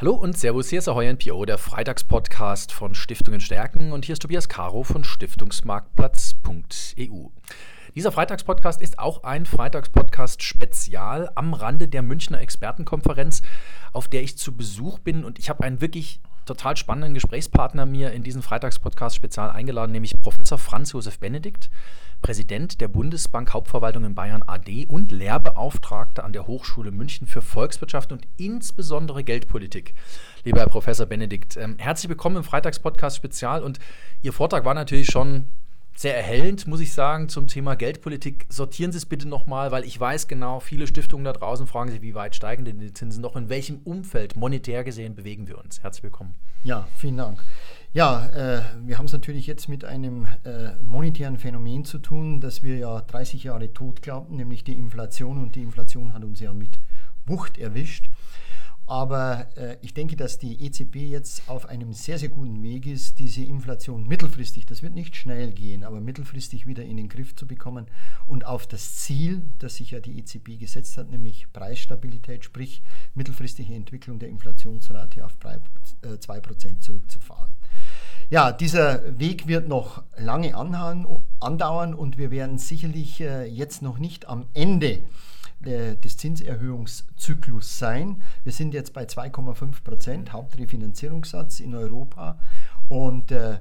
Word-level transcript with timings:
Hallo 0.00 0.14
und 0.14 0.38
Servus, 0.38 0.70
hier 0.70 0.78
ist 0.78 0.88
Ahoy 0.88 1.12
NPO, 1.12 1.44
der 1.44 1.58
Freitagspodcast 1.58 2.72
von 2.72 2.94
Stiftungen 2.94 3.42
stärken 3.42 3.92
und 3.92 4.06
hier 4.06 4.14
ist 4.14 4.22
Tobias 4.22 4.48
Caro 4.48 4.82
von 4.82 5.04
Stiftungsmarktplatz.eu. 5.04 7.28
Dieser 7.94 8.10
Freitagspodcast 8.10 8.80
ist 8.80 8.98
auch 8.98 9.24
ein 9.24 9.44
Freitagspodcast 9.44 10.42
Spezial 10.42 11.30
am 11.34 11.52
Rande 11.52 11.86
der 11.86 12.00
Münchner 12.00 12.40
Expertenkonferenz, 12.40 13.42
auf 13.92 14.08
der 14.08 14.22
ich 14.22 14.38
zu 14.38 14.56
Besuch 14.56 15.00
bin 15.00 15.22
und 15.22 15.38
ich 15.38 15.50
habe 15.50 15.64
einen 15.64 15.82
wirklich 15.82 16.22
total 16.50 16.76
spannenden 16.76 17.14
Gesprächspartner 17.14 17.86
mir 17.86 18.10
in 18.10 18.24
diesen 18.24 18.42
Freitagspodcast 18.42 19.14
spezial 19.14 19.50
eingeladen, 19.50 19.92
nämlich 19.92 20.20
Professor 20.20 20.58
Franz 20.58 20.92
Josef 20.92 21.20
Benedikt. 21.20 21.70
Präsident 22.22 22.80
der 22.80 22.88
Bundesbank 22.88 23.54
Hauptverwaltung 23.54 24.04
in 24.04 24.16
Bayern 24.16 24.42
AD 24.44 24.86
und 24.86 25.12
Lehrbeauftragter 25.12 26.24
an 26.24 26.32
der 26.32 26.48
Hochschule 26.48 26.90
München 26.90 27.28
für 27.28 27.40
Volkswirtschaft 27.40 28.10
und 28.10 28.26
insbesondere 28.36 29.22
Geldpolitik. 29.22 29.94
Lieber 30.44 30.58
Herr 30.58 30.66
Professor 30.66 31.06
Benedikt, 31.06 31.56
ähm, 31.56 31.76
herzlich 31.78 32.10
willkommen 32.10 32.36
im 32.36 32.44
Freitagspodcast 32.44 33.16
Spezial 33.16 33.62
und 33.62 33.78
Ihr 34.20 34.32
Vortrag 34.32 34.64
war 34.64 34.74
natürlich 34.74 35.06
schon 35.06 35.46
sehr 36.00 36.16
erhellend, 36.16 36.66
muss 36.66 36.80
ich 36.80 36.94
sagen, 36.94 37.28
zum 37.28 37.46
Thema 37.46 37.76
Geldpolitik. 37.76 38.46
Sortieren 38.48 38.90
Sie 38.90 38.96
es 38.96 39.04
bitte 39.04 39.28
nochmal, 39.28 39.70
weil 39.70 39.84
ich 39.84 40.00
weiß 40.00 40.28
genau, 40.28 40.58
viele 40.58 40.86
Stiftungen 40.86 41.26
da 41.26 41.34
draußen 41.34 41.66
fragen 41.66 41.90
sich, 41.90 42.00
wie 42.00 42.14
weit 42.14 42.34
steigen 42.34 42.64
denn 42.64 42.78
die 42.78 42.94
Zinsen 42.94 43.20
noch? 43.20 43.36
In 43.36 43.50
welchem 43.50 43.80
Umfeld, 43.84 44.34
monetär 44.34 44.82
gesehen, 44.82 45.14
bewegen 45.14 45.46
wir 45.46 45.58
uns? 45.58 45.82
Herzlich 45.82 46.04
willkommen. 46.04 46.34
Ja, 46.64 46.88
vielen 46.96 47.18
Dank. 47.18 47.44
Ja, 47.92 48.28
äh, 48.28 48.62
wir 48.86 48.96
haben 48.96 49.04
es 49.04 49.12
natürlich 49.12 49.46
jetzt 49.46 49.68
mit 49.68 49.84
einem 49.84 50.26
äh, 50.44 50.70
monetären 50.82 51.36
Phänomen 51.36 51.84
zu 51.84 51.98
tun, 51.98 52.40
das 52.40 52.62
wir 52.62 52.78
ja 52.78 53.02
30 53.02 53.44
Jahre 53.44 53.70
tot 53.74 54.00
glaubten, 54.00 54.36
nämlich 54.36 54.64
die 54.64 54.78
Inflation. 54.78 55.36
Und 55.36 55.54
die 55.54 55.62
Inflation 55.62 56.14
hat 56.14 56.24
uns 56.24 56.40
ja 56.40 56.54
mit 56.54 56.78
Wucht 57.26 57.58
erwischt. 57.58 58.08
Aber 58.90 59.46
äh, 59.56 59.76
ich 59.82 59.94
denke, 59.94 60.16
dass 60.16 60.38
die 60.38 60.64
EZB 60.64 60.96
jetzt 60.96 61.48
auf 61.48 61.68
einem 61.68 61.92
sehr, 61.92 62.18
sehr 62.18 62.28
guten 62.28 62.60
Weg 62.64 62.86
ist, 62.86 63.20
diese 63.20 63.44
Inflation 63.44 64.08
mittelfristig, 64.08 64.66
das 64.66 64.82
wird 64.82 64.96
nicht 64.96 65.14
schnell 65.14 65.52
gehen, 65.52 65.84
aber 65.84 66.00
mittelfristig 66.00 66.66
wieder 66.66 66.82
in 66.82 66.96
den 66.96 67.08
Griff 67.08 67.36
zu 67.36 67.46
bekommen 67.46 67.86
und 68.26 68.44
auf 68.44 68.66
das 68.66 68.96
Ziel, 68.96 69.42
das 69.60 69.76
sich 69.76 69.92
ja 69.92 70.00
die 70.00 70.18
EZB 70.18 70.58
gesetzt 70.58 70.96
hat, 70.96 71.08
nämlich 71.08 71.46
Preisstabilität, 71.52 72.44
sprich 72.44 72.82
mittelfristige 73.14 73.72
Entwicklung 73.74 74.18
der 74.18 74.28
Inflationsrate 74.28 75.24
auf 75.24 75.36
2% 75.38 76.66
äh, 76.66 76.80
zurückzufahren. 76.80 77.52
Ja, 78.28 78.50
dieser 78.50 79.16
Weg 79.20 79.46
wird 79.46 79.68
noch 79.68 80.02
lange 80.16 80.56
andauern 80.56 81.94
und 81.94 82.18
wir 82.18 82.32
werden 82.32 82.58
sicherlich 82.58 83.20
äh, 83.20 83.44
jetzt 83.44 83.82
noch 83.82 84.00
nicht 84.00 84.26
am 84.26 84.46
Ende 84.52 84.98
des 85.60 86.16
Zinserhöhungszyklus 86.16 87.78
sein. 87.78 88.22
Wir 88.44 88.52
sind 88.52 88.72
jetzt 88.72 88.92
bei 88.92 89.04
2,5 89.04 89.82
Prozent 89.82 90.32
Hauptrefinanzierungssatz 90.32 91.60
in 91.60 91.74
Europa 91.74 92.38
und 92.88 93.30
äh, 93.30 93.58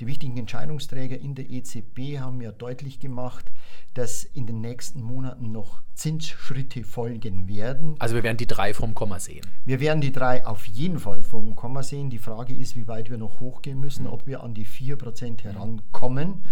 die 0.00 0.06
wichtigen 0.06 0.36
Entscheidungsträger 0.36 1.18
in 1.18 1.34
der 1.34 1.48
EZB 1.48 2.18
haben 2.18 2.40
ja 2.42 2.52
deutlich 2.52 3.00
gemacht, 3.00 3.50
dass 3.94 4.24
in 4.24 4.46
den 4.46 4.60
nächsten 4.60 5.00
Monaten 5.00 5.52
noch 5.52 5.80
Zinsschritte 5.96 6.84
folgen 6.84 7.48
werden. 7.48 7.96
Also 7.98 8.14
wir 8.14 8.22
werden 8.22 8.36
die 8.36 8.46
drei 8.46 8.74
vom 8.74 8.94
Komma 8.94 9.18
sehen. 9.18 9.46
Wir 9.64 9.80
werden 9.80 10.02
die 10.02 10.12
drei 10.12 10.46
auf 10.46 10.66
jeden 10.66 10.98
Fall 10.98 11.22
vom 11.22 11.56
Komma 11.56 11.82
sehen. 11.82 12.10
Die 12.10 12.18
Frage 12.18 12.54
ist, 12.54 12.76
wie 12.76 12.86
weit 12.86 13.10
wir 13.10 13.16
noch 13.16 13.40
hochgehen 13.40 13.80
müssen, 13.80 14.04
mhm. 14.04 14.12
ob 14.12 14.26
wir 14.26 14.42
an 14.42 14.52
die 14.52 14.66
4% 14.66 15.42
herankommen. 15.42 16.44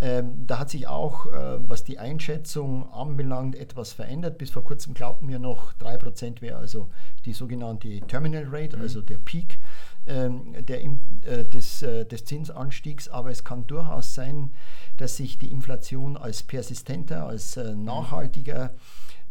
Ähm, 0.00 0.46
da 0.46 0.60
hat 0.60 0.70
sich 0.70 0.86
auch, 0.86 1.26
äh, 1.26 1.58
was 1.68 1.82
die 1.82 1.98
Einschätzung 1.98 2.92
anbelangt, 2.92 3.56
etwas 3.56 3.92
verändert. 3.92 4.38
Bis 4.38 4.50
vor 4.50 4.62
kurzem 4.62 4.94
glaubten 4.94 5.28
wir 5.28 5.40
noch, 5.40 5.74
3% 5.74 6.40
wäre 6.40 6.58
also 6.58 6.88
die 7.24 7.32
sogenannte 7.32 8.00
Terminal 8.02 8.46
Rate, 8.48 8.76
mhm. 8.76 8.82
also 8.82 9.02
der 9.02 9.18
Peak 9.18 9.58
ähm, 10.06 10.54
der, 10.66 10.82
äh, 10.82 11.44
des, 11.44 11.82
äh, 11.82 12.04
des 12.04 12.24
Zinsanstiegs. 12.24 13.08
Aber 13.08 13.30
es 13.30 13.44
kann 13.44 13.66
durchaus 13.66 14.14
sein, 14.14 14.52
dass 14.96 15.16
sich 15.16 15.38
die 15.38 15.50
Inflation 15.50 16.16
als 16.16 16.42
persistenter, 16.42 17.26
als 17.26 17.56
äh, 17.56 17.74
nachhaltiger 17.74 18.74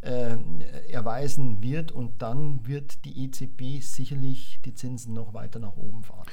äh, 0.01 0.37
erweisen 0.89 1.61
wird 1.61 1.91
und 1.91 2.21
dann 2.21 2.67
wird 2.67 3.05
die 3.05 3.23
EZB 3.25 3.81
sicherlich 3.81 4.59
die 4.65 4.73
Zinsen 4.73 5.13
noch 5.13 5.33
weiter 5.33 5.59
nach 5.59 5.77
oben 5.77 6.03
fahren. 6.03 6.27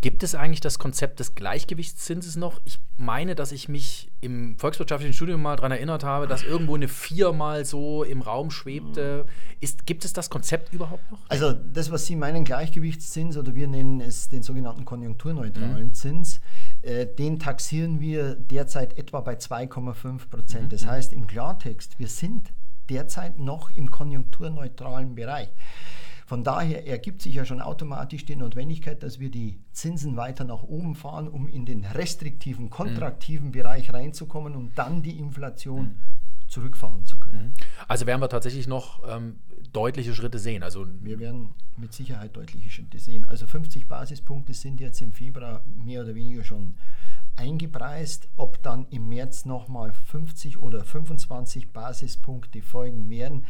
Gibt 0.00 0.22
es 0.22 0.36
eigentlich 0.36 0.60
das 0.60 0.78
Konzept 0.78 1.18
des 1.18 1.34
Gleichgewichtszinses 1.34 2.36
noch? 2.36 2.60
Ich 2.64 2.78
meine, 2.98 3.34
dass 3.34 3.50
ich 3.50 3.68
mich 3.68 4.12
im 4.20 4.56
volkswirtschaftlichen 4.56 5.12
Studium 5.12 5.42
mal 5.42 5.56
daran 5.56 5.72
erinnert 5.72 6.04
habe, 6.04 6.28
dass 6.28 6.44
irgendwo 6.44 6.76
eine 6.76 6.86
Vier 6.86 7.32
mal 7.32 7.64
so 7.64 8.04
im 8.04 8.22
Raum 8.22 8.52
schwebte. 8.52 9.26
Ist, 9.58 9.86
gibt 9.86 10.04
es 10.04 10.12
das 10.12 10.30
Konzept 10.30 10.72
überhaupt 10.72 11.10
noch? 11.10 11.18
Also 11.28 11.52
das, 11.52 11.90
was 11.90 12.06
Sie 12.06 12.14
meinen, 12.14 12.44
Gleichgewichtszins 12.44 13.36
oder 13.36 13.56
wir 13.56 13.66
nennen 13.66 14.00
es 14.00 14.28
den 14.28 14.44
sogenannten 14.44 14.84
konjunkturneutralen 14.84 15.88
mhm. 15.88 15.94
Zins, 15.94 16.40
äh, 16.82 17.04
den 17.04 17.40
taxieren 17.40 17.98
wir 17.98 18.36
derzeit 18.36 18.96
etwa 18.98 19.20
bei 19.20 19.34
2,5 19.34 20.28
Prozent. 20.28 20.64
Mhm. 20.66 20.68
Das 20.68 20.86
heißt 20.86 21.12
im 21.12 21.26
Klartext, 21.26 21.98
wir 21.98 22.08
sind 22.08 22.52
derzeit 22.90 23.38
noch 23.38 23.70
im 23.70 23.90
konjunkturneutralen 23.90 25.14
Bereich. 25.14 25.50
Von 26.28 26.44
daher 26.44 26.86
ergibt 26.86 27.22
sich 27.22 27.36
ja 27.36 27.46
schon 27.46 27.62
automatisch 27.62 28.26
die 28.26 28.36
Notwendigkeit, 28.36 29.02
dass 29.02 29.18
wir 29.18 29.30
die 29.30 29.60
Zinsen 29.72 30.16
weiter 30.18 30.44
nach 30.44 30.62
oben 30.62 30.94
fahren, 30.94 31.26
um 31.26 31.48
in 31.48 31.64
den 31.64 31.86
restriktiven, 31.86 32.68
kontraktiven 32.68 33.46
mhm. 33.46 33.52
Bereich 33.52 33.94
reinzukommen 33.94 34.54
und 34.54 34.76
dann 34.76 35.02
die 35.02 35.18
Inflation 35.18 35.84
mhm. 35.84 35.96
zurückfahren 36.46 37.06
zu 37.06 37.18
können. 37.18 37.54
Mhm. 37.56 37.64
Also 37.88 38.04
werden 38.04 38.20
wir 38.20 38.28
tatsächlich 38.28 38.66
noch 38.66 39.00
ähm, 39.08 39.36
deutliche 39.72 40.14
Schritte 40.14 40.38
sehen. 40.38 40.62
Also 40.62 40.86
wir 41.00 41.18
werden 41.18 41.54
mit 41.78 41.94
Sicherheit 41.94 42.36
deutliche 42.36 42.68
Schritte 42.68 42.98
sehen. 42.98 43.24
Also 43.24 43.46
50 43.46 43.88
Basispunkte 43.88 44.52
sind 44.52 44.80
jetzt 44.80 45.00
im 45.00 45.12
Februar 45.12 45.62
mehr 45.82 46.02
oder 46.02 46.14
weniger 46.14 46.44
schon 46.44 46.74
eingepreist. 47.38 48.28
Ob 48.36 48.62
dann 48.62 48.86
im 48.90 49.08
März 49.08 49.44
nochmal 49.44 49.92
50 49.92 50.58
oder 50.58 50.84
25 50.84 51.72
Basispunkte 51.72 52.60
folgen 52.60 53.08
werden, 53.08 53.46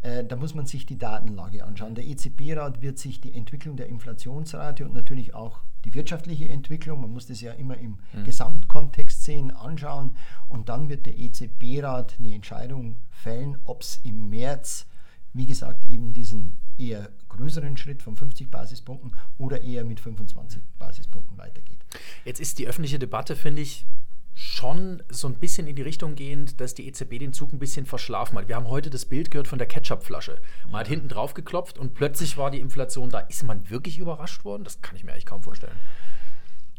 äh, 0.00 0.24
da 0.24 0.36
muss 0.36 0.54
man 0.54 0.66
sich 0.66 0.86
die 0.86 0.98
Datenlage 0.98 1.64
anschauen. 1.64 1.94
Der 1.94 2.06
EZB-Rat 2.06 2.80
wird 2.80 2.98
sich 2.98 3.20
die 3.20 3.34
Entwicklung 3.34 3.76
der 3.76 3.88
Inflationsrate 3.88 4.84
und 4.84 4.94
natürlich 4.94 5.34
auch 5.34 5.60
die 5.84 5.94
wirtschaftliche 5.94 6.48
Entwicklung, 6.48 7.00
man 7.00 7.12
muss 7.12 7.26
das 7.26 7.40
ja 7.40 7.52
immer 7.52 7.76
im 7.76 7.98
mhm. 8.12 8.24
Gesamtkontext 8.24 9.24
sehen, 9.24 9.50
anschauen 9.50 10.16
und 10.48 10.68
dann 10.68 10.88
wird 10.88 11.06
der 11.06 11.18
EZB-Rat 11.18 12.16
eine 12.20 12.34
Entscheidung 12.34 12.96
fällen, 13.10 13.58
ob 13.64 13.82
es 13.82 14.00
im 14.04 14.28
März, 14.28 14.86
wie 15.32 15.46
gesagt, 15.46 15.84
eben 15.84 16.12
diesen 16.12 16.56
eher 16.78 17.10
größeren 17.28 17.76
Schritt 17.76 18.02
von 18.02 18.16
50 18.16 18.50
Basispunkten 18.50 19.14
oder 19.38 19.62
eher 19.62 19.84
mit 19.84 20.00
25 20.00 20.60
Basispunkten 20.78 21.38
weitergeht. 21.38 21.78
Jetzt 22.24 22.40
ist 22.40 22.58
die 22.58 22.66
öffentliche 22.66 22.98
Debatte, 22.98 23.36
finde 23.36 23.62
ich, 23.62 23.86
schon 24.34 25.02
so 25.10 25.28
ein 25.28 25.34
bisschen 25.34 25.66
in 25.66 25.76
die 25.76 25.82
Richtung 25.82 26.14
gehend, 26.14 26.60
dass 26.60 26.74
die 26.74 26.86
EZB 26.86 27.18
den 27.18 27.32
Zug 27.32 27.52
ein 27.52 27.58
bisschen 27.58 27.84
verschlafen 27.84 28.38
hat. 28.38 28.48
Wir 28.48 28.56
haben 28.56 28.68
heute 28.68 28.88
das 28.88 29.04
Bild 29.04 29.30
gehört 29.30 29.46
von 29.46 29.58
der 29.58 29.68
Ketchupflasche. 29.68 30.40
Man 30.70 30.80
hat 30.80 30.88
hinten 30.88 31.08
drauf 31.08 31.34
geklopft 31.34 31.78
und 31.78 31.94
plötzlich 31.94 32.36
war 32.38 32.50
die 32.50 32.60
Inflation 32.60 33.10
da. 33.10 33.20
Ist 33.20 33.42
man 33.42 33.68
wirklich 33.68 33.98
überrascht 33.98 34.44
worden? 34.44 34.64
Das 34.64 34.80
kann 34.80 34.96
ich 34.96 35.04
mir 35.04 35.12
eigentlich 35.12 35.26
kaum 35.26 35.42
vorstellen. 35.42 35.76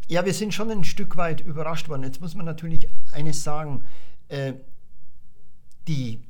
Ja, 0.08 0.26
wir 0.26 0.34
sind 0.34 0.54
schon 0.54 0.72
ein 0.72 0.84
Stück 0.84 1.16
weit 1.16 1.42
überrascht 1.42 1.90
worden. 1.90 2.04
Jetzt 2.04 2.22
muss 2.22 2.36
man 2.36 2.46
natürlich 2.46 2.88
eines 3.12 3.44
sagen. 3.44 3.84
Äh, 4.28 4.54
die 5.88 6.22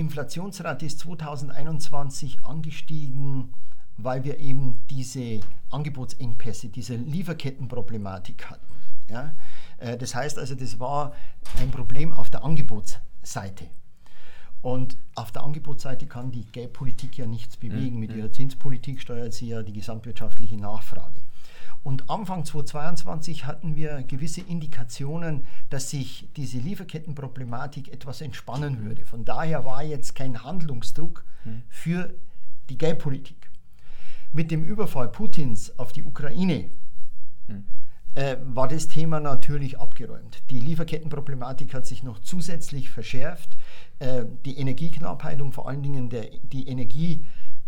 Inflationsrate 0.00 0.86
ist 0.86 0.98
2021 1.00 2.44
angestiegen, 2.44 3.54
weil 3.96 4.24
wir 4.24 4.38
eben 4.38 4.80
diese 4.88 5.40
Angebotsengpässe, 5.70 6.68
diese 6.68 6.96
Lieferkettenproblematik 6.96 8.50
hatten. 8.50 8.66
Ja? 9.08 9.34
Äh, 9.78 9.96
das 9.96 10.14
heißt 10.14 10.38
also, 10.38 10.54
das 10.54 10.80
war 10.80 11.12
ein 11.60 11.70
Problem 11.70 12.12
auf 12.12 12.30
der 12.30 12.44
Angebotsseite. 12.44 13.66
Und 14.62 14.98
auf 15.14 15.32
der 15.32 15.42
Angebotsseite 15.42 16.06
kann 16.06 16.32
die 16.32 16.44
Geldpolitik 16.44 17.16
ja 17.16 17.26
nichts 17.26 17.56
bewegen. 17.56 17.94
Mhm. 17.94 18.00
Mit 18.00 18.12
ihrer 18.14 18.32
Zinspolitik 18.32 19.00
steuert 19.00 19.32
sie 19.32 19.48
ja 19.48 19.62
die 19.62 19.72
gesamtwirtschaftliche 19.72 20.56
Nachfrage. 20.56 21.18
Und 21.82 22.10
Anfang 22.10 22.44
2022 22.44 23.46
hatten 23.46 23.74
wir 23.74 24.02
gewisse 24.02 24.42
Indikationen, 24.42 25.44
dass 25.70 25.90
sich 25.90 26.28
diese 26.36 26.58
Lieferkettenproblematik 26.58 27.92
etwas 27.92 28.20
entspannen 28.20 28.84
würde. 28.84 29.06
Von 29.06 29.24
daher 29.24 29.64
war 29.64 29.82
jetzt 29.82 30.14
kein 30.14 30.42
Handlungsdruck 30.42 31.24
mhm. 31.44 31.62
für 31.68 32.12
die 32.68 32.76
Geldpolitik. 32.76 33.50
Mit 34.32 34.50
dem 34.50 34.62
Überfall 34.62 35.08
Putins 35.08 35.78
auf 35.78 35.92
die 35.92 36.04
Ukraine 36.04 36.70
mhm 37.48 37.64
äh, 38.14 38.36
war 38.42 38.68
das 38.68 38.88
Thema 38.88 39.20
natürlich 39.20 39.78
abgeräumt. 39.78 40.42
Die 40.50 40.60
Lieferkettenproblematik 40.60 41.74
hat 41.74 41.86
sich 41.86 42.02
noch 42.02 42.18
zusätzlich 42.20 42.90
verschärft. 42.90 43.56
Äh, 43.98 44.24
die 44.44 44.58
Energieknappheit 44.58 45.40
und 45.40 45.52
vor 45.52 45.68
allen 45.68 45.82
Dingen 45.82 46.10
der, 46.10 46.26
die 46.42 46.68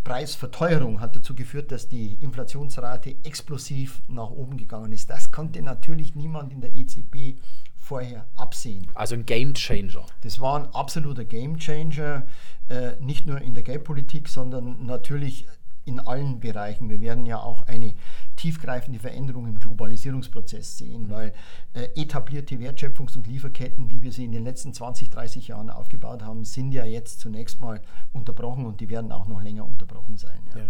Energiepreisverteuerung 0.02 1.00
hat 1.00 1.16
dazu 1.16 1.34
geführt, 1.34 1.70
dass 1.70 1.88
die 1.88 2.14
Inflationsrate 2.20 3.16
explosiv 3.22 4.02
nach 4.08 4.30
oben 4.30 4.56
gegangen 4.56 4.92
ist. 4.92 5.10
Das 5.10 5.30
konnte 5.30 5.62
natürlich 5.62 6.14
niemand 6.14 6.52
in 6.52 6.60
der 6.60 6.74
EZB 6.74 7.38
vorher 7.76 8.26
absehen. 8.36 8.88
Also 8.94 9.14
ein 9.14 9.26
Game 9.26 9.54
Changer. 9.54 10.06
Das 10.22 10.40
war 10.40 10.58
ein 10.58 10.66
absoluter 10.74 11.24
Game 11.24 11.58
Changer, 11.58 12.26
äh, 12.68 12.92
nicht 13.00 13.26
nur 13.26 13.40
in 13.40 13.54
der 13.54 13.62
Geldpolitik, 13.62 14.28
sondern 14.28 14.86
natürlich 14.86 15.46
in 15.84 16.00
allen 16.00 16.40
Bereichen. 16.40 16.88
Wir 16.88 17.00
werden 17.00 17.26
ja 17.26 17.38
auch 17.38 17.66
eine 17.66 17.94
tiefgreifende 18.36 18.98
Veränderung 18.98 19.46
im 19.46 19.58
Globalisierungsprozess 19.58 20.78
sehen, 20.78 21.10
weil 21.10 21.32
äh, 21.74 21.88
etablierte 22.00 22.56
Wertschöpfungs- 22.56 23.16
und 23.16 23.26
Lieferketten, 23.26 23.90
wie 23.90 24.02
wir 24.02 24.12
sie 24.12 24.24
in 24.24 24.32
den 24.32 24.44
letzten 24.44 24.72
20, 24.72 25.10
30 25.10 25.48
Jahren 25.48 25.70
aufgebaut 25.70 26.22
haben, 26.22 26.44
sind 26.44 26.72
ja 26.72 26.84
jetzt 26.84 27.20
zunächst 27.20 27.60
mal 27.60 27.80
unterbrochen 28.12 28.64
und 28.66 28.80
die 28.80 28.88
werden 28.88 29.12
auch 29.12 29.26
noch 29.26 29.42
länger 29.42 29.66
unterbrochen 29.66 30.16
sein. 30.16 30.38
Ja. 30.54 30.60
Ja. 30.60 30.68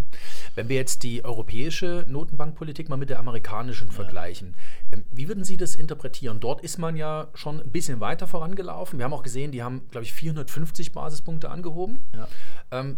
Wenn 0.54 0.68
wir 0.68 0.76
jetzt 0.76 1.02
die 1.02 1.24
europäische 1.24 2.04
Notenbankpolitik 2.08 2.88
mal 2.88 2.96
mit 2.96 3.10
der 3.10 3.18
amerikanischen 3.18 3.88
ja. 3.88 3.94
vergleichen, 3.94 4.54
ähm, 4.92 5.04
wie 5.10 5.28
würden 5.28 5.44
Sie 5.44 5.56
das 5.56 5.74
interpretieren? 5.74 6.40
Dort 6.40 6.62
ist 6.62 6.78
man 6.78 6.96
ja 6.96 7.28
schon 7.34 7.60
ein 7.60 7.70
bisschen 7.70 8.00
weiter 8.00 8.26
vorangelaufen. 8.26 8.98
Wir 8.98 9.04
haben 9.04 9.12
auch 9.12 9.22
gesehen, 9.22 9.52
die 9.52 9.62
haben, 9.62 9.82
glaube 9.90 10.04
ich, 10.04 10.12
450 10.12 10.92
Basispunkte 10.92 11.50
angehoben. 11.50 12.00
Ähm, 12.70 12.96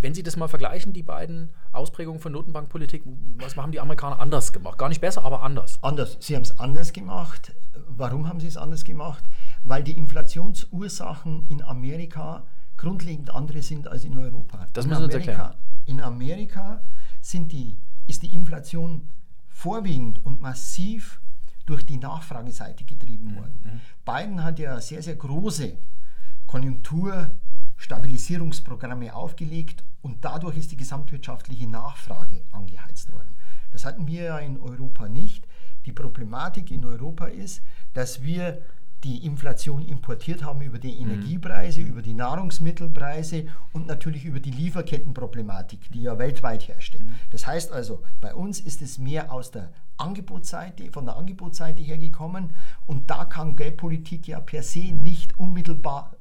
wenn 0.00 0.14
Sie 0.14 0.22
das 0.22 0.36
mal 0.36 0.48
vergleichen, 0.48 0.92
die 0.92 1.02
beiden 1.02 1.50
Ausprägungen 1.72 2.20
von 2.20 2.32
Notenbankpolitik, 2.32 3.02
was 3.36 3.56
haben 3.56 3.72
die 3.72 3.80
Amerikaner 3.80 4.20
anders 4.20 4.52
gemacht? 4.52 4.78
Gar 4.78 4.90
nicht 4.90 5.00
besser, 5.00 5.24
aber 5.24 5.42
anders. 5.42 5.78
Anders. 5.82 6.18
Sie 6.20 6.34
haben 6.36 6.42
es 6.42 6.58
anders 6.58 6.92
gemacht. 6.92 7.54
Warum 7.88 8.28
haben 8.28 8.40
sie 8.40 8.46
es 8.46 8.56
anders 8.56 8.84
gemacht? 8.84 9.24
Weil 9.64 9.82
die 9.82 9.96
Inflationsursachen 9.96 11.46
in 11.48 11.62
Amerika 11.62 12.44
grundlegend 12.76 13.30
andere 13.30 13.62
sind 13.62 13.88
als 13.88 14.04
in 14.04 14.18
Europa. 14.18 14.66
Das 14.72 14.84
in 14.84 14.90
müssen 14.90 15.10
Sie 15.10 15.16
uns 15.16 15.26
erklären. 15.26 15.54
In 15.86 16.00
Amerika 16.00 16.82
sind 17.20 17.52
die, 17.52 17.78
ist 18.06 18.22
die 18.22 18.34
Inflation 18.34 19.08
vorwiegend 19.48 20.24
und 20.24 20.40
massiv 20.40 21.20
durch 21.66 21.86
die 21.86 21.96
Nachfrageseite 21.96 22.84
getrieben 22.84 23.36
worden. 23.36 23.60
Mhm. 23.62 23.80
Biden 24.04 24.44
hat 24.44 24.58
ja 24.58 24.80
sehr, 24.80 25.02
sehr 25.02 25.16
große 25.16 25.76
Konjunkturstabilisierungsprogramme 27.82 29.14
aufgelegt 29.14 29.84
und 30.02 30.24
dadurch 30.24 30.56
ist 30.56 30.72
die 30.72 30.76
gesamtwirtschaftliche 30.76 31.66
Nachfrage 31.68 32.42
angeheizt 32.52 33.12
worden. 33.12 33.34
Das 33.70 33.84
hatten 33.84 34.06
wir 34.06 34.22
ja 34.22 34.38
in 34.38 34.60
Europa 34.60 35.08
nicht. 35.08 35.46
Die 35.86 35.92
Problematik 35.92 36.70
in 36.70 36.84
Europa 36.84 37.26
ist, 37.26 37.62
dass 37.94 38.22
wir 38.22 38.62
die 39.02 39.26
Inflation 39.26 39.82
importiert 39.84 40.44
haben 40.44 40.62
über 40.62 40.78
die 40.78 40.94
mhm. 40.94 41.10
Energiepreise, 41.10 41.80
mhm. 41.80 41.88
über 41.88 42.02
die 42.02 42.14
Nahrungsmittelpreise 42.14 43.46
und 43.72 43.88
natürlich 43.88 44.24
über 44.24 44.38
die 44.38 44.52
Lieferkettenproblematik, 44.52 45.90
die 45.90 46.02
ja 46.02 46.18
weltweit 46.18 46.68
herrscht. 46.68 47.00
Mhm. 47.00 47.14
Das 47.30 47.46
heißt 47.46 47.72
also, 47.72 48.04
bei 48.20 48.32
uns 48.32 48.60
ist 48.60 48.80
es 48.80 48.98
mehr 48.98 49.32
aus 49.32 49.50
der 49.50 49.72
Angebotsseite, 49.96 50.92
von 50.92 51.04
der 51.04 51.16
Angebotsseite 51.16 51.82
her 51.82 51.98
gekommen 51.98 52.50
und 52.86 53.10
da 53.10 53.24
kann 53.24 53.56
Geldpolitik 53.56 54.28
ja 54.28 54.38
per 54.38 54.62
se 54.62 54.92
nicht 54.92 55.36
unmittelbar 55.36 56.16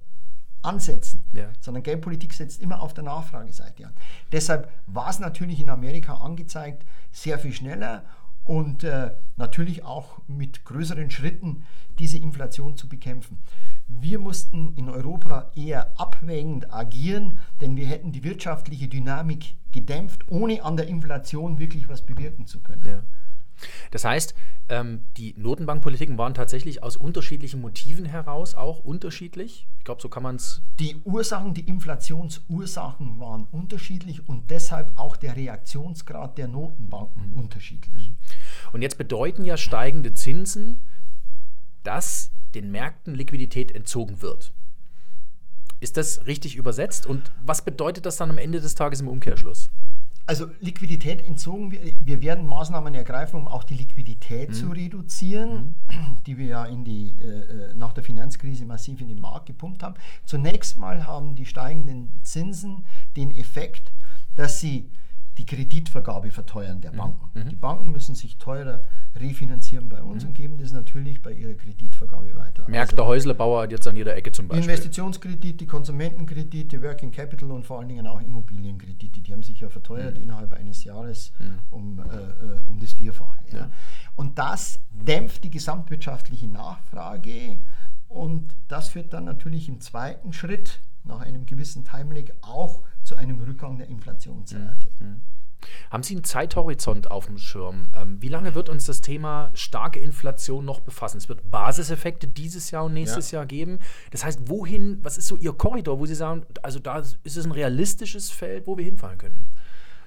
ansetzen, 0.61 1.21
ja. 1.33 1.49
sondern 1.59 1.83
Geldpolitik 1.83 2.33
setzt 2.33 2.61
immer 2.61 2.81
auf 2.81 2.93
der 2.93 3.03
Nachfrageseite 3.03 3.87
an. 3.87 3.93
Deshalb 4.31 4.71
war 4.87 5.09
es 5.09 5.19
natürlich 5.19 5.59
in 5.59 5.69
Amerika 5.69 6.15
angezeigt, 6.15 6.85
sehr 7.11 7.39
viel 7.39 7.53
schneller 7.53 8.03
und 8.43 8.83
äh, 8.83 9.11
natürlich 9.37 9.83
auch 9.83 10.19
mit 10.27 10.65
größeren 10.65 11.11
Schritten 11.11 11.63
diese 11.99 12.17
Inflation 12.17 12.75
zu 12.75 12.89
bekämpfen. 12.89 13.37
Wir 13.87 14.19
mussten 14.19 14.73
in 14.75 14.89
Europa 14.89 15.51
eher 15.55 15.91
abwägend 15.99 16.73
agieren, 16.73 17.39
denn 17.59 17.75
wir 17.75 17.85
hätten 17.85 18.11
die 18.11 18.23
wirtschaftliche 18.23 18.87
Dynamik 18.87 19.55
gedämpft, 19.71 20.29
ohne 20.29 20.63
an 20.63 20.77
der 20.77 20.87
Inflation 20.87 21.59
wirklich 21.59 21.87
was 21.87 22.01
bewirken 22.01 22.47
zu 22.47 22.61
können. 22.61 22.85
Ja. 22.85 23.03
Das 23.91 24.05
heißt, 24.05 24.33
ähm, 24.69 25.01
die 25.17 25.33
Notenbankpolitiken 25.37 26.17
waren 26.17 26.33
tatsächlich 26.33 26.81
aus 26.81 26.95
unterschiedlichen 26.95 27.61
Motiven 27.61 28.05
heraus 28.05 28.55
auch 28.55 28.79
unterschiedlich. 28.79 29.67
Ich 29.79 29.83
glaube, 29.83 30.01
so 30.01 30.09
kann 30.09 30.23
man 30.23 30.37
es. 30.37 30.61
Die 30.79 30.95
Ursachen, 31.03 31.53
die 31.53 31.67
Inflationsursachen 31.67 33.19
waren 33.19 33.47
unterschiedlich 33.51 34.27
und 34.27 34.49
deshalb 34.49 34.97
auch 34.97 35.17
der 35.17 35.35
Reaktionsgrad 35.35 36.37
der 36.37 36.47
Notenbanken 36.47 37.31
mhm. 37.31 37.39
unterschiedlich. 37.39 38.09
Mhm. 38.09 38.15
Und 38.73 38.81
jetzt 38.81 38.97
bedeuten 38.97 39.43
ja 39.43 39.57
steigende 39.57 40.13
Zinsen, 40.13 40.79
dass 41.83 42.31
den 42.53 42.71
Märkten 42.71 43.15
Liquidität 43.15 43.71
entzogen 43.71 44.21
wird. 44.21 44.53
Ist 45.79 45.97
das 45.97 46.27
richtig 46.27 46.55
übersetzt? 46.55 47.07
Und 47.07 47.31
was 47.43 47.63
bedeutet 47.63 48.05
das 48.05 48.17
dann 48.17 48.29
am 48.29 48.37
Ende 48.37 48.61
des 48.61 48.75
Tages 48.75 49.01
im 49.01 49.07
Umkehrschluss? 49.07 49.69
Also 50.31 50.49
Liquidität 50.61 51.27
entzogen, 51.27 51.73
wir, 51.73 51.81
wir 52.01 52.21
werden 52.21 52.47
Maßnahmen 52.47 52.95
ergreifen, 52.95 53.37
um 53.37 53.49
auch 53.49 53.65
die 53.65 53.73
Liquidität 53.73 54.51
mhm. 54.51 54.53
zu 54.53 54.69
reduzieren, 54.69 55.75
mhm. 55.89 56.19
die 56.25 56.37
wir 56.37 56.45
ja 56.45 56.63
in 56.63 56.85
die, 56.85 57.17
äh, 57.19 57.71
äh, 57.71 57.75
nach 57.75 57.91
der 57.91 58.01
Finanzkrise 58.01 58.63
massiv 58.63 59.01
in 59.01 59.09
den 59.09 59.19
Markt 59.19 59.47
gepumpt 59.47 59.83
haben. 59.83 59.95
Zunächst 60.23 60.77
mal 60.77 61.05
haben 61.05 61.35
die 61.35 61.45
steigenden 61.45 62.07
Zinsen 62.23 62.85
den 63.17 63.35
Effekt, 63.35 63.91
dass 64.37 64.61
sie 64.61 64.89
die 65.41 65.45
Kreditvergabe 65.45 66.29
verteuern 66.29 66.81
der 66.81 66.91
mhm. 66.91 66.97
Banken. 66.97 67.39
Mhm. 67.39 67.49
Die 67.49 67.55
Banken 67.55 67.91
müssen 67.91 68.13
sich 68.13 68.37
teurer 68.37 68.83
refinanzieren 69.15 69.89
bei 69.89 70.01
uns 70.01 70.23
mhm. 70.23 70.29
und 70.29 70.35
geben 70.35 70.57
das 70.59 70.71
natürlich 70.71 71.21
bei 71.21 71.33
ihrer 71.33 71.55
Kreditvergabe 71.55 72.35
weiter. 72.35 72.69
Merkt 72.69 72.91
also, 72.91 72.97
der 72.97 73.05
Häuslebauer 73.07 73.69
jetzt 73.71 73.87
an 73.87 73.95
jeder 73.95 74.15
Ecke 74.15 74.31
zum 74.31 74.47
Beispiel. 74.47 74.69
Investitionskredite, 74.69 75.65
Konsumentenkredite, 75.65 76.81
Working 76.83 77.11
Capital 77.11 77.51
und 77.51 77.65
vor 77.65 77.79
allen 77.79 77.89
Dingen 77.89 78.05
auch 78.05 78.21
Immobilienkredite, 78.21 79.21
die 79.21 79.33
haben 79.33 79.41
sich 79.41 79.59
ja 79.59 79.69
verteuert 79.69 80.17
mhm. 80.17 80.23
innerhalb 80.23 80.53
eines 80.53 80.83
Jahres 80.83 81.33
mhm. 81.39 81.59
um, 81.71 81.99
äh, 81.99 82.03
äh, 82.03 82.59
um 82.67 82.79
das 82.79 82.93
Vierfache. 82.93 83.39
Ja. 83.51 83.57
Ja. 83.57 83.71
Und 84.15 84.37
das 84.37 84.79
dämpft 84.91 85.43
die 85.43 85.49
gesamtwirtschaftliche 85.49 86.47
Nachfrage 86.47 87.57
und 88.07 88.55
das 88.67 88.89
führt 88.89 89.11
dann 89.13 89.25
natürlich 89.25 89.67
im 89.69 89.81
zweiten 89.81 90.33
Schritt 90.33 90.81
nach 91.03 91.21
einem 91.21 91.47
gewissen 91.47 91.83
Timelag 91.83 92.31
auch 92.41 92.83
zu 93.03 93.15
einem 93.15 93.39
Rückgang 93.41 93.77
der 93.77 93.87
Inflationsrate. 93.87 94.87
Mhm. 94.99 95.21
Haben 95.91 96.03
Sie 96.03 96.15
einen 96.15 96.23
Zeithorizont 96.23 97.11
auf 97.11 97.25
dem 97.25 97.37
Schirm? 97.37 97.89
Ähm, 97.93 98.21
wie 98.21 98.29
lange 98.29 98.55
wird 98.55 98.69
uns 98.69 98.85
das 98.85 99.01
Thema 99.01 99.51
starke 99.53 99.99
Inflation 99.99 100.63
noch 100.63 100.79
befassen? 100.79 101.17
Es 101.17 101.27
wird 101.27 101.51
Basiseffekte 101.51 102.29
dieses 102.29 102.71
Jahr 102.71 102.85
und 102.85 102.93
nächstes 102.93 103.31
ja. 103.31 103.39
Jahr 103.39 103.45
geben. 103.45 103.79
Das 104.11 104.23
heißt, 104.23 104.47
wohin, 104.49 104.99
was 105.03 105.17
ist 105.17 105.27
so 105.27 105.35
Ihr 105.35 105.51
Korridor, 105.51 105.99
wo 105.99 106.05
Sie 106.05 106.15
sagen, 106.15 106.45
also 106.63 106.79
da 106.79 106.99
ist 106.99 107.17
es 107.25 107.45
ein 107.45 107.51
realistisches 107.51 108.31
Feld, 108.31 108.67
wo 108.67 108.77
wir 108.77 108.85
hinfallen 108.85 109.17
können? 109.17 109.47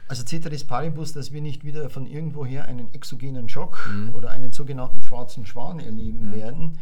Also 0.09 0.25
Ceteris 0.25 0.65
Paribus, 0.65 1.13
dass 1.13 1.33
wir 1.33 1.43
nicht 1.43 1.65
wieder 1.65 1.91
von 1.91 2.07
irgendwoher 2.07 2.65
einen 2.65 2.93
exogenen 2.95 3.51
Schock 3.51 3.87
mhm. 3.87 4.15
oder 4.15 4.31
einen 4.31 4.53
sogenannten 4.53 5.03
schwarzen 5.03 5.45
Schwan 5.45 5.81
erleben 5.81 6.31
mhm. 6.31 6.35
werden, 6.35 6.79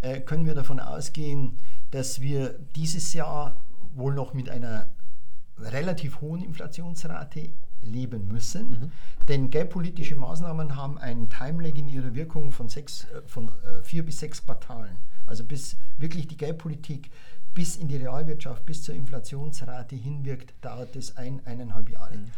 äh, 0.00 0.20
können 0.20 0.46
wir 0.46 0.54
davon 0.54 0.80
ausgehen, 0.80 1.58
dass 1.90 2.22
wir 2.22 2.58
dieses 2.76 3.12
Jahr 3.12 3.60
wohl 3.94 4.14
noch 4.14 4.32
mit 4.32 4.48
einer 4.48 4.88
relativ 5.58 6.22
hohen 6.22 6.42
Inflationsrate 6.42 7.50
leben 7.82 8.28
müssen. 8.28 8.70
Mhm. 8.70 8.92
Denn 9.28 9.50
geldpolitische 9.50 10.16
Maßnahmen 10.16 10.76
haben 10.76 10.98
einen 10.98 11.28
Timelag 11.28 11.76
in 11.76 11.88
ihrer 11.88 12.14
Wirkung 12.14 12.52
von, 12.52 12.68
sechs, 12.68 13.04
äh, 13.04 13.22
von 13.26 13.48
äh, 13.48 13.82
vier 13.82 14.04
bis 14.04 14.20
sechs 14.20 14.44
Quartalen. 14.44 14.96
Also 15.26 15.44
bis 15.44 15.76
wirklich 15.98 16.26
die 16.26 16.36
Geldpolitik 16.36 17.10
bis 17.54 17.76
in 17.76 17.88
die 17.88 17.96
Realwirtschaft, 17.96 18.64
bis 18.66 18.82
zur 18.82 18.94
Inflationsrate 18.94 19.96
hinwirkt, 19.96 20.54
dauert 20.60 20.94
es 20.96 21.16
ein, 21.16 21.44
eineinhalb 21.44 21.90
Jahre. 21.90 22.16
Mhm. 22.16 22.30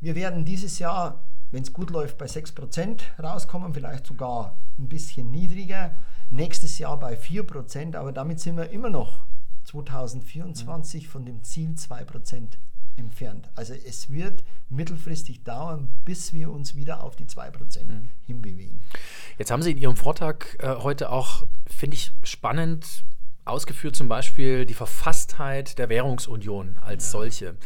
Wir 0.00 0.14
werden 0.14 0.44
dieses 0.44 0.78
Jahr, 0.78 1.24
wenn 1.50 1.62
es 1.62 1.72
gut 1.72 1.90
läuft, 1.90 2.18
bei 2.18 2.26
6% 2.26 3.00
rauskommen, 3.22 3.72
vielleicht 3.72 4.06
sogar 4.06 4.56
ein 4.78 4.88
bisschen 4.88 5.30
niedriger. 5.30 5.94
Nächstes 6.28 6.78
Jahr 6.78 6.98
bei 6.98 7.14
4%, 7.14 7.96
aber 7.96 8.12
damit 8.12 8.40
sind 8.40 8.56
wir 8.56 8.70
immer 8.70 8.90
noch 8.90 9.20
2024 9.64 11.04
mhm. 11.04 11.08
von 11.08 11.24
dem 11.24 11.42
Ziel 11.42 11.70
2% 11.70 12.58
entfernt. 12.96 13.50
Also 13.54 13.74
es 13.74 14.10
wird 14.10 14.44
mittelfristig 14.68 15.44
dauern, 15.44 15.88
bis 16.04 16.32
wir 16.32 16.50
uns 16.50 16.74
wieder 16.74 17.02
auf 17.02 17.16
die 17.16 17.26
2% 17.26 17.84
mhm. 17.84 18.08
hinbewegen. 18.26 18.80
Jetzt 19.38 19.50
haben 19.50 19.62
Sie 19.62 19.72
in 19.72 19.78
Ihrem 19.78 19.96
Vortrag 19.96 20.56
äh, 20.60 20.76
heute 20.82 21.10
auch, 21.10 21.46
finde 21.66 21.94
ich, 21.94 22.12
spannend 22.22 23.04
ausgeführt, 23.44 23.96
zum 23.96 24.08
Beispiel 24.08 24.66
die 24.66 24.74
Verfasstheit 24.74 25.78
der 25.78 25.88
Währungsunion 25.88 26.78
als 26.78 27.04
ja. 27.04 27.10
solche. 27.10 27.56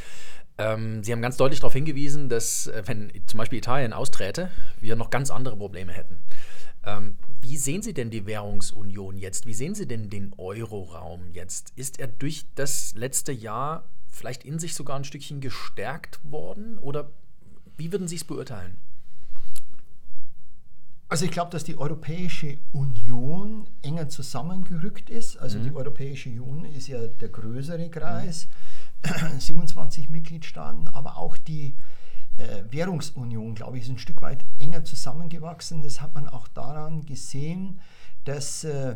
Ähm, 0.58 1.02
Sie 1.02 1.12
haben 1.12 1.22
ganz 1.22 1.36
deutlich 1.36 1.60
darauf 1.60 1.72
hingewiesen, 1.72 2.28
dass, 2.28 2.66
äh, 2.66 2.82
wenn 2.86 3.10
zum 3.26 3.38
Beispiel 3.38 3.58
Italien 3.58 3.92
austräte, 3.92 4.50
wir 4.78 4.96
noch 4.96 5.10
ganz 5.10 5.30
andere 5.30 5.56
Probleme 5.56 5.92
hätten. 5.92 6.18
Ähm, 6.84 7.16
wie 7.40 7.56
sehen 7.56 7.82
Sie 7.82 7.94
denn 7.94 8.10
die 8.10 8.26
Währungsunion 8.26 9.16
jetzt? 9.16 9.46
Wie 9.46 9.54
sehen 9.54 9.74
Sie 9.74 9.86
denn 9.86 10.10
den 10.10 10.34
Euroraum 10.36 11.30
jetzt? 11.32 11.72
Ist 11.76 11.98
er 11.98 12.08
durch 12.08 12.46
das 12.54 12.94
letzte 12.94 13.32
Jahr 13.32 13.88
vielleicht 14.10 14.44
in 14.44 14.58
sich 14.58 14.74
sogar 14.74 14.96
ein 14.96 15.04
Stückchen 15.04 15.40
gestärkt 15.40 16.20
worden? 16.22 16.78
Oder 16.78 17.10
wie 17.76 17.92
würden 17.92 18.08
Sie 18.08 18.16
es 18.16 18.24
beurteilen? 18.24 18.76
Also 21.08 21.24
ich 21.24 21.32
glaube, 21.32 21.50
dass 21.50 21.64
die 21.64 21.76
Europäische 21.76 22.58
Union 22.72 23.66
enger 23.82 24.08
zusammengerückt 24.08 25.10
ist. 25.10 25.38
Also 25.38 25.58
mhm. 25.58 25.64
die 25.64 25.74
Europäische 25.74 26.28
Union 26.28 26.64
ist 26.66 26.86
ja 26.86 27.04
der 27.04 27.30
größere 27.30 27.90
Kreis, 27.90 28.46
mhm. 29.04 29.40
27 29.40 30.08
Mitgliedstaaten, 30.08 30.86
aber 30.86 31.16
auch 31.16 31.36
die 31.36 31.74
äh, 32.36 32.62
Währungsunion, 32.70 33.56
glaube 33.56 33.78
ich, 33.78 33.84
ist 33.84 33.90
ein 33.90 33.98
Stück 33.98 34.22
weit 34.22 34.44
enger 34.60 34.84
zusammengewachsen. 34.84 35.82
Das 35.82 36.00
hat 36.00 36.14
man 36.14 36.28
auch 36.28 36.46
daran 36.46 37.04
gesehen, 37.04 37.80
dass 38.24 38.62
äh, 38.62 38.94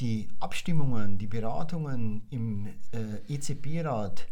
die 0.00 0.28
Abstimmungen, 0.40 1.18
die 1.18 1.26
Beratungen 1.26 2.22
im 2.30 2.66
äh, 2.92 3.34
EZB-Rat 3.34 4.26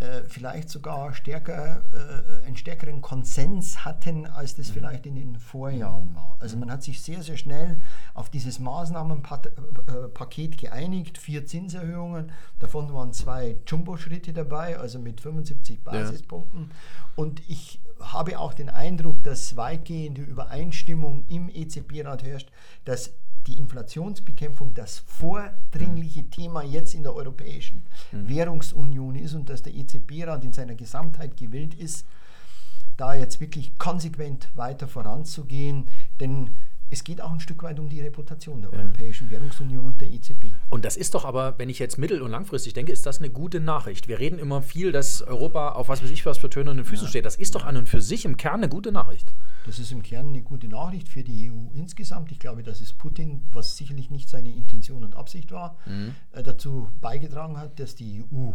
äh, 0.00 0.22
vielleicht 0.28 0.70
sogar 0.70 1.12
stärker, 1.12 1.82
äh, 1.92 2.46
einen 2.46 2.56
stärkeren 2.56 3.02
Konsens 3.02 3.84
hatten, 3.84 4.24
als 4.24 4.56
das 4.56 4.68
mhm. 4.68 4.72
vielleicht 4.72 5.04
in 5.04 5.14
den 5.14 5.36
Vorjahren 5.38 6.14
war. 6.14 6.38
Also 6.40 6.56
man 6.56 6.70
hat 6.70 6.82
sich 6.82 7.02
sehr, 7.02 7.22
sehr 7.22 7.36
schnell 7.36 7.78
auf 8.14 8.30
dieses 8.30 8.58
Maßnahmenpaket 8.60 10.56
geeinigt. 10.56 11.18
Vier 11.18 11.44
Zinserhöhungen, 11.44 12.32
davon 12.60 12.94
waren 12.94 13.12
zwei 13.12 13.58
Jumbo-Schritte 13.66 14.32
dabei, 14.32 14.78
also 14.78 14.98
mit 14.98 15.20
75 15.20 15.84
Basispunkten. 15.84 16.70
Ja. 16.70 16.76
Und 17.16 17.42
ich 17.50 17.78
habe 18.00 18.38
auch 18.38 18.54
den 18.54 18.70
Eindruck, 18.70 19.22
dass 19.22 19.54
weitgehende 19.56 20.22
Übereinstimmung 20.22 21.26
im 21.28 21.50
EZB-Rat 21.50 22.22
herrscht, 22.22 22.50
dass 22.86 23.12
die 23.46 23.58
Inflationsbekämpfung 23.58 24.74
das 24.74 24.98
vordringliche 24.98 26.28
Thema 26.28 26.62
jetzt 26.62 26.94
in 26.94 27.02
der 27.02 27.14
Europäischen 27.14 27.82
mhm. 28.12 28.28
Währungsunion 28.28 29.16
ist 29.16 29.34
und 29.34 29.48
dass 29.48 29.62
der 29.62 29.74
EZB-Rat 29.74 30.44
in 30.44 30.52
seiner 30.52 30.74
Gesamtheit 30.74 31.36
gewillt 31.36 31.74
ist, 31.74 32.06
da 32.96 33.14
jetzt 33.14 33.40
wirklich 33.40 33.78
konsequent 33.78 34.48
weiter 34.54 34.86
voranzugehen. 34.86 35.86
Denn 36.20 36.50
es 36.90 37.04
geht 37.04 37.20
auch 37.20 37.32
ein 37.32 37.40
Stück 37.40 37.62
weit 37.62 37.78
um 37.78 37.88
die 37.88 38.00
Reputation 38.00 38.62
der 38.62 38.72
ja. 38.72 38.78
Europäischen 38.78 39.30
Währungsunion 39.30 39.86
und 39.86 40.00
der 40.00 40.10
EZB. 40.10 40.52
Und 40.70 40.84
das 40.84 40.96
ist 40.96 41.14
doch 41.14 41.24
aber, 41.24 41.56
wenn 41.58 41.68
ich 41.68 41.78
jetzt 41.78 41.98
mittel- 41.98 42.20
und 42.20 42.32
langfristig 42.32 42.74
denke, 42.74 42.92
ist 42.92 43.06
das 43.06 43.18
eine 43.18 43.30
gute 43.30 43.60
Nachricht. 43.60 44.08
Wir 44.08 44.18
reden 44.18 44.38
immer 44.38 44.60
viel, 44.60 44.90
dass 44.90 45.22
Europa 45.22 45.70
auf 45.70 45.88
was 45.88 46.02
weiß 46.02 46.10
ich 46.10 46.26
was 46.26 46.38
für 46.38 46.50
Töne 46.50 46.72
und 46.72 46.78
den 46.78 46.86
Füßen 46.86 47.04
ja. 47.04 47.10
steht. 47.10 47.24
Das 47.24 47.36
ist 47.36 47.54
doch 47.54 47.64
an 47.64 47.76
und 47.76 47.88
für 47.88 48.00
sich 48.00 48.24
im 48.24 48.36
Kern 48.36 48.60
eine 48.60 48.68
gute 48.68 48.90
Nachricht. 48.90 49.32
Das 49.66 49.78
ist 49.78 49.92
im 49.92 50.02
Kern 50.02 50.28
eine 50.28 50.42
gute 50.42 50.68
Nachricht 50.68 51.08
für 51.08 51.22
die 51.22 51.50
EU 51.50 51.70
insgesamt. 51.74 52.32
Ich 52.32 52.40
glaube, 52.40 52.62
dass 52.62 52.80
es 52.80 52.92
Putin, 52.92 53.42
was 53.52 53.76
sicherlich 53.76 54.10
nicht 54.10 54.28
seine 54.28 54.50
Intention 54.50 55.04
und 55.04 55.14
Absicht 55.14 55.52
war, 55.52 55.76
mhm. 55.86 56.14
äh, 56.32 56.42
dazu 56.42 56.88
beigetragen 57.00 57.56
hat, 57.56 57.78
dass 57.78 57.94
die 57.94 58.24
EU 58.32 58.50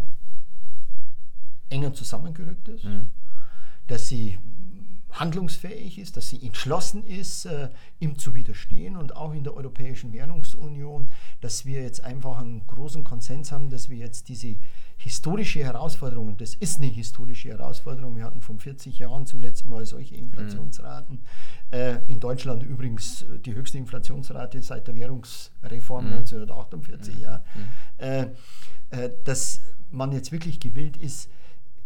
enger 1.69 1.93
zusammengerückt 1.93 2.67
ist, 2.67 2.83
mhm. 2.83 3.07
dass 3.87 4.07
sie 4.07 4.37
handlungsfähig 5.19 5.97
ist, 5.97 6.17
dass 6.17 6.29
sie 6.29 6.45
entschlossen 6.45 7.05
ist, 7.05 7.45
äh, 7.45 7.69
ihm 7.99 8.17
zu 8.17 8.35
widerstehen 8.35 8.97
und 8.97 9.15
auch 9.15 9.33
in 9.33 9.43
der 9.43 9.55
Europäischen 9.55 10.13
Währungsunion, 10.13 11.09
dass 11.41 11.65
wir 11.65 11.81
jetzt 11.81 12.03
einfach 12.03 12.39
einen 12.39 12.67
großen 12.67 13.03
Konsens 13.03 13.51
haben, 13.51 13.69
dass 13.69 13.89
wir 13.89 13.97
jetzt 13.97 14.29
diese 14.29 14.57
historische 14.97 15.63
Herausforderung, 15.63 16.29
und 16.29 16.41
das 16.41 16.55
ist 16.55 16.79
eine 16.79 16.87
historische 16.87 17.49
Herausforderung, 17.49 18.15
wir 18.15 18.23
hatten 18.23 18.41
vor 18.41 18.57
40 18.57 18.99
Jahren 18.99 19.25
zum 19.25 19.41
letzten 19.41 19.69
Mal 19.69 19.85
solche 19.85 20.15
Inflationsraten, 20.15 21.15
mhm. 21.15 21.77
äh, 21.77 21.97
in 22.07 22.19
Deutschland 22.19 22.63
übrigens 22.63 23.23
äh, 23.23 23.39
die 23.39 23.55
höchste 23.55 23.77
Inflationsrate 23.77 24.61
seit 24.61 24.87
der 24.87 24.95
Währungsreform 24.95 26.05
mhm. 26.05 26.13
1948, 26.13 27.15
mhm. 27.15 27.21
ja, 27.21 27.43
äh, 27.97 28.27
äh, 28.89 29.09
dass 29.23 29.61
man 29.91 30.11
jetzt 30.11 30.31
wirklich 30.31 30.59
gewillt 30.59 30.97
ist, 30.97 31.29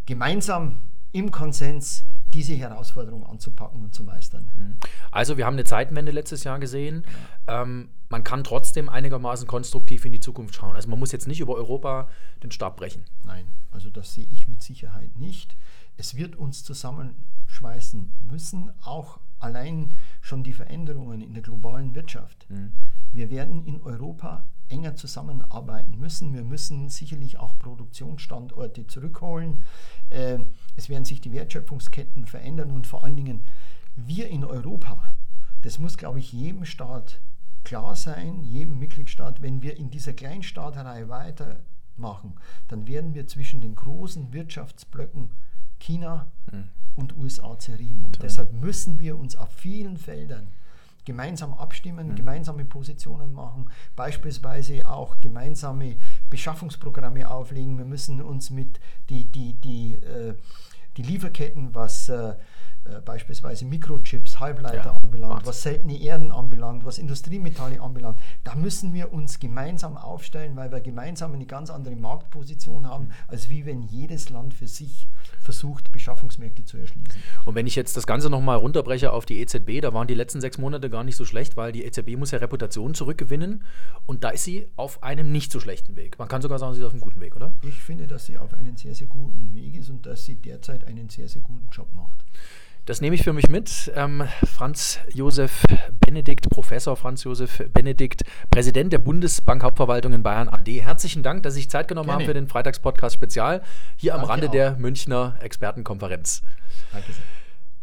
gemeinsam 0.05 0.79
im 1.11 1.31
Konsens 1.31 2.03
diese 2.33 2.53
Herausforderung 2.53 3.25
anzupacken 3.25 3.83
und 3.83 3.93
zu 3.93 4.03
meistern. 4.03 4.49
Mhm. 4.57 4.77
Also 5.11 5.37
wir 5.37 5.45
haben 5.45 5.55
eine 5.55 5.63
Zeitenwende 5.63 6.11
letztes 6.11 6.43
Jahr 6.43 6.59
gesehen. 6.59 7.05
Ja. 7.47 7.61
Ähm, 7.63 7.89
man 8.09 8.23
kann 8.23 8.43
trotzdem 8.43 8.89
einigermaßen 8.89 9.47
konstruktiv 9.47 10.05
in 10.05 10.11
die 10.11 10.19
Zukunft 10.19 10.55
schauen. 10.55 10.75
Also 10.75 10.89
man 10.89 10.99
muss 10.99 11.11
jetzt 11.11 11.27
nicht 11.27 11.39
über 11.39 11.55
Europa 11.55 12.07
den 12.43 12.51
Stab 12.51 12.77
brechen. 12.77 13.03
Nein, 13.23 13.45
also 13.71 13.89
das 13.89 14.13
sehe 14.13 14.27
ich 14.31 14.47
mit 14.47 14.63
Sicherheit 14.63 15.17
nicht. 15.17 15.55
Es 15.97 16.15
wird 16.15 16.35
uns 16.35 16.63
zusammenschmeißen 16.63 18.11
müssen, 18.29 18.71
auch 18.83 19.19
allein 19.39 19.93
schon 20.21 20.43
die 20.43 20.53
Veränderungen 20.53 21.21
in 21.21 21.33
der 21.33 21.43
globalen 21.43 21.95
Wirtschaft. 21.95 22.45
Mhm. 22.49 22.73
Wir 23.11 23.29
werden 23.29 23.65
in 23.65 23.81
Europa 23.81 24.43
enger 24.69 24.95
zusammenarbeiten 24.95 25.99
müssen. 25.99 26.33
Wir 26.33 26.43
müssen 26.43 26.89
sicherlich 26.89 27.37
auch 27.37 27.57
Produktionsstandorte 27.57 28.87
zurückholen. 28.87 29.63
Äh, 30.09 30.39
es 30.75 30.89
werden 30.89 31.05
sich 31.05 31.21
die 31.21 31.31
Wertschöpfungsketten 31.31 32.25
verändern 32.25 32.71
und 32.71 32.87
vor 32.87 33.03
allen 33.03 33.15
Dingen 33.15 33.43
wir 33.95 34.29
in 34.29 34.45
Europa, 34.45 35.15
das 35.63 35.79
muss, 35.79 35.97
glaube 35.97 36.19
ich, 36.19 36.31
jedem 36.31 36.65
Staat 36.65 37.19
klar 37.63 37.95
sein, 37.95 38.43
jedem 38.43 38.79
Mitgliedstaat, 38.79 39.41
wenn 39.41 39.61
wir 39.61 39.77
in 39.77 39.89
dieser 39.89 40.13
Kleinstaaterei 40.13 41.09
weitermachen, 41.09 42.35
dann 42.67 42.87
werden 42.87 43.13
wir 43.13 43.27
zwischen 43.27 43.59
den 43.61 43.75
großen 43.75 44.31
Wirtschaftsblöcken 44.31 45.31
China 45.79 46.27
hm. 46.49 46.69
und 46.95 47.17
USA 47.17 47.57
zerrieben. 47.59 48.05
Und 48.05 48.21
deshalb 48.21 48.53
müssen 48.53 48.99
wir 48.99 49.17
uns 49.17 49.35
auf 49.35 49.51
vielen 49.51 49.97
Feldern 49.97 50.47
gemeinsam 51.05 51.53
abstimmen, 51.53 52.09
mhm. 52.09 52.15
gemeinsame 52.15 52.65
Positionen 52.65 53.33
machen, 53.33 53.69
beispielsweise 53.95 54.87
auch 54.87 55.19
gemeinsame 55.21 55.95
Beschaffungsprogramme 56.29 57.29
auflegen. 57.29 57.77
Wir 57.77 57.85
müssen 57.85 58.21
uns 58.21 58.49
mit 58.49 58.79
die, 59.09 59.25
die, 59.25 59.53
die, 59.53 59.93
äh, 59.95 60.35
die 60.97 61.03
Lieferketten, 61.03 61.73
was 61.73 62.09
äh, 62.09 62.35
äh, 62.85 63.01
beispielsweise 63.01 63.65
Mikrochips, 63.65 64.39
Halbleiter 64.39 64.85
ja, 64.85 64.97
anbelangt, 65.01 65.33
Wahnsinn. 65.33 65.47
was 65.47 65.61
seltene 65.61 66.01
Erden 66.01 66.31
anbelangt, 66.31 66.85
was 66.85 66.97
Industriemetalle 66.97 67.81
anbelangt, 67.81 68.19
da 68.43 68.55
müssen 68.55 68.93
wir 68.93 69.13
uns 69.13 69.39
gemeinsam 69.39 69.97
aufstellen, 69.97 70.55
weil 70.55 70.71
wir 70.71 70.79
gemeinsam 70.79 71.33
eine 71.33 71.45
ganz 71.45 71.69
andere 71.69 71.95
Marktposition 71.95 72.87
haben, 72.87 73.05
mhm. 73.05 73.11
als 73.27 73.49
wie 73.49 73.65
wenn 73.65 73.83
jedes 73.83 74.29
Land 74.29 74.53
für 74.53 74.67
sich 74.67 75.07
versucht, 75.41 75.91
Beschaffungsmärkte 75.91 76.65
zu 76.65 76.77
erschließen. 76.77 77.13
Und 77.45 77.55
wenn 77.55 77.67
ich 77.67 77.75
jetzt 77.75 77.97
das 77.97 78.07
Ganze 78.07 78.29
nochmal 78.29 78.57
runterbreche 78.57 79.11
auf 79.11 79.25
die 79.25 79.39
EZB, 79.39 79.81
da 79.81 79.93
waren 79.93 80.07
die 80.07 80.13
letzten 80.13 80.41
sechs 80.41 80.57
Monate 80.57 80.89
gar 80.89 81.03
nicht 81.03 81.15
so 81.15 81.25
schlecht, 81.25 81.57
weil 81.57 81.71
die 81.71 81.83
EZB 81.83 82.17
muss 82.17 82.31
ja 82.31 82.39
Reputation 82.39 82.93
zurückgewinnen 82.93 83.63
und 84.05 84.23
da 84.23 84.29
ist 84.29 84.43
sie 84.43 84.67
auf 84.75 85.03
einem 85.03 85.31
nicht 85.31 85.51
so 85.51 85.59
schlechten 85.59 85.95
Weg. 85.95 86.19
Man 86.19 86.27
kann 86.27 86.41
sogar 86.41 86.59
sagen, 86.59 86.73
sie 86.73 86.81
ist 86.81 86.85
auf 86.85 86.93
einem 86.93 87.01
guten 87.01 87.19
Weg, 87.19 87.35
oder? 87.35 87.53
Ich 87.61 87.81
finde, 87.81 88.07
dass 88.07 88.25
sie 88.25 88.37
auf 88.37 88.53
einem 88.53 88.75
sehr, 88.77 88.95
sehr 88.95 89.07
guten 89.07 89.53
Weg 89.55 89.75
ist 89.75 89.89
und 89.89 90.05
dass 90.05 90.25
sie 90.25 90.35
derzeit 90.35 90.85
einen 90.85 91.09
sehr, 91.09 91.27
sehr 91.27 91.41
guten 91.41 91.69
Job 91.71 91.87
macht. 91.93 92.25
Das 92.89 92.99
nehme 93.01 93.15
ich 93.15 93.21
für 93.21 93.33
mich 93.33 93.49
mit. 93.49 93.91
Ähm, 93.95 94.23
Franz 94.43 94.99
Josef 95.13 95.61
Benedikt, 95.99 96.49
Professor 96.49 96.95
Franz 96.95 97.23
Josef 97.23 97.61
Benedikt, 97.71 98.23
Präsident 98.49 98.91
der 98.91 98.97
Bundesbank-Hauptverwaltung 98.97 100.11
in 100.11 100.23
Bayern 100.23 100.49
AD. 100.49 100.81
Herzlichen 100.81 101.21
Dank, 101.21 101.43
dass 101.43 101.53
Sie 101.53 101.59
sich 101.59 101.69
Zeit 101.69 101.87
genommen 101.87 102.07
Gerne. 102.07 102.23
haben 102.23 102.27
für 102.27 102.33
den 102.33 102.47
Freitagspodcast 102.47 103.13
Spezial 103.13 103.61
hier 103.95 104.13
Danke 104.13 104.23
am 104.23 104.29
Rande 104.31 104.49
der 104.49 104.75
Münchner 104.77 105.35
Expertenkonferenz. 105.39 106.41
Danke 106.91 107.11
sehr. 107.11 107.21